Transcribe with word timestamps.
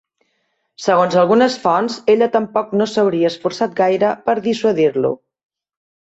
Segons 0.85 1.17
algunes 1.23 1.57
fonts 1.65 1.97
ella 2.13 2.29
tampoc 2.37 2.73
no 2.81 2.89
s'hauria 2.95 3.31
esforçat 3.33 3.77
gaire 3.83 4.11
per 4.27 4.37
dissuadir-lo. 4.49 5.15